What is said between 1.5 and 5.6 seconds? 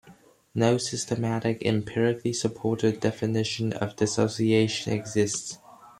empirically supported definition of "dissociation" exists.